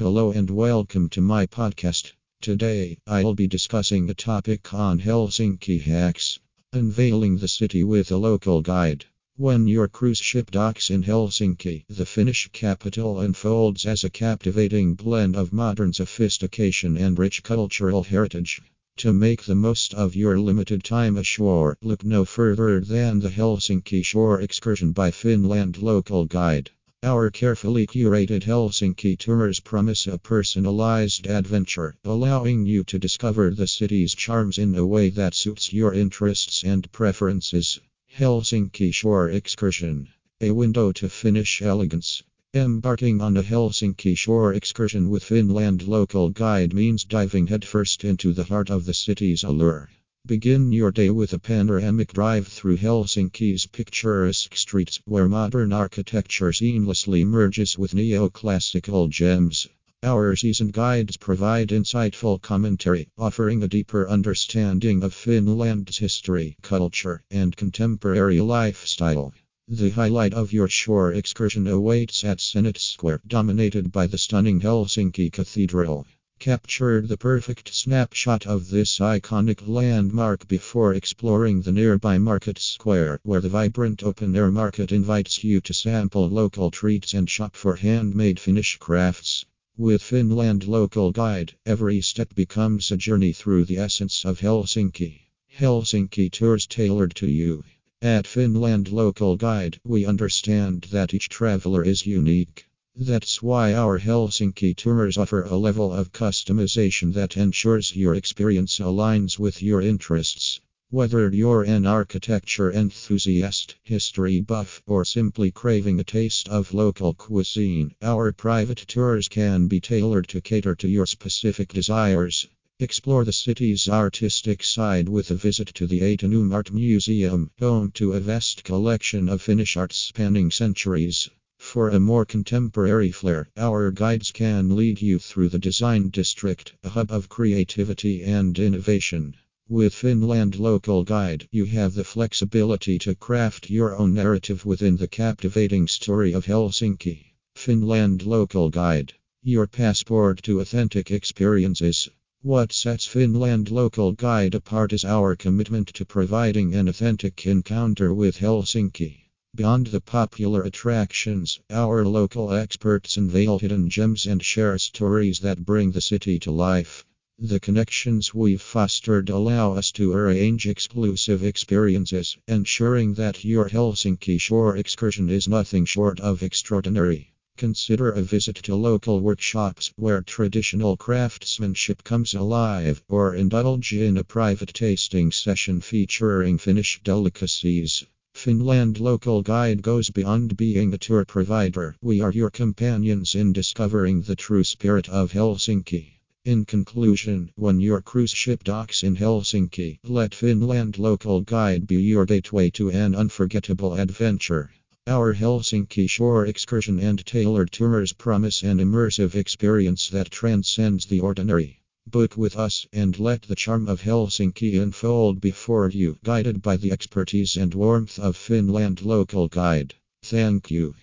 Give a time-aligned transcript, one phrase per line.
[0.00, 2.12] Hello and welcome to my podcast.
[2.40, 6.38] Today, I'll be discussing a topic on Helsinki hacks,
[6.72, 9.04] unveiling the city with a local guide.
[9.36, 15.36] When your cruise ship docks in Helsinki, the Finnish capital unfolds as a captivating blend
[15.36, 18.62] of modern sophistication and rich cultural heritage.
[18.96, 24.02] To make the most of your limited time ashore, look no further than the Helsinki
[24.02, 26.70] Shore Excursion by Finland Local Guide.
[27.02, 34.14] Our carefully curated Helsinki tours promise a personalized adventure, allowing you to discover the city's
[34.14, 37.80] charms in a way that suits your interests and preferences.
[38.18, 40.08] Helsinki Shore Excursion
[40.42, 42.22] A window to Finnish elegance.
[42.52, 48.44] Embarking on a Helsinki shore excursion with Finland local guide means diving headfirst into the
[48.44, 49.88] heart of the city's allure.
[50.30, 57.24] Begin your day with a panoramic drive through Helsinki's picturesque streets, where modern architecture seamlessly
[57.26, 59.66] merges with neoclassical gems.
[60.04, 67.56] Our seasoned guides provide insightful commentary, offering a deeper understanding of Finland's history, culture, and
[67.56, 69.34] contemporary lifestyle.
[69.66, 75.32] The highlight of your shore excursion awaits at Senate Square, dominated by the stunning Helsinki
[75.32, 76.06] Cathedral.
[76.40, 83.42] Capture the perfect snapshot of this iconic landmark before exploring the nearby Market Square, where
[83.42, 88.40] the vibrant open air market invites you to sample local treats and shop for handmade
[88.40, 89.44] Finnish crafts.
[89.76, 95.26] With Finland Local Guide, every step becomes a journey through the essence of Helsinki.
[95.58, 97.64] Helsinki tours tailored to you.
[98.00, 102.64] At Finland Local Guide, we understand that each traveler is unique.
[102.96, 109.38] That's why our Helsinki tours offer a level of customization that ensures your experience aligns
[109.38, 110.60] with your interests.
[110.90, 117.94] Whether you're an architecture enthusiast, history buff, or simply craving a taste of local cuisine,
[118.02, 122.48] our private tours can be tailored to cater to your specific desires.
[122.80, 128.14] Explore the city's artistic side with a visit to the Ateneum Art Museum, home to
[128.14, 131.30] a vast collection of Finnish art spanning centuries.
[131.72, 136.88] For a more contemporary flair, our guides can lead you through the Design District, a
[136.88, 139.36] hub of creativity and innovation.
[139.68, 145.06] With Finland Local Guide, you have the flexibility to craft your own narrative within the
[145.06, 147.36] captivating story of Helsinki.
[147.54, 149.12] Finland Local Guide,
[149.44, 152.08] your passport to authentic experiences.
[152.42, 158.38] What sets Finland Local Guide apart is our commitment to providing an authentic encounter with
[158.38, 159.29] Helsinki.
[159.56, 165.90] Beyond the popular attractions, our local experts unveil hidden gems and share stories that bring
[165.90, 167.04] the city to life.
[167.36, 174.76] The connections we've fostered allow us to arrange exclusive experiences, ensuring that your Helsinki shore
[174.76, 177.34] excursion is nothing short of extraordinary.
[177.56, 184.24] Consider a visit to local workshops where traditional craftsmanship comes alive, or indulge in a
[184.24, 188.06] private tasting session featuring Finnish delicacies.
[188.40, 191.94] Finland Local Guide goes beyond being a tour provider.
[192.00, 196.20] We are your companions in discovering the true spirit of Helsinki.
[196.46, 202.24] In conclusion, when your cruise ship docks in Helsinki, let Finland Local Guide be your
[202.24, 204.70] gateway to an unforgettable adventure.
[205.06, 211.79] Our Helsinki shore excursion and tailored tours promise an immersive experience that transcends the ordinary.
[212.10, 216.90] Book with us and let the charm of Helsinki unfold before you, guided by the
[216.90, 219.94] expertise and warmth of Finland Local Guide.
[220.22, 220.94] Thank you.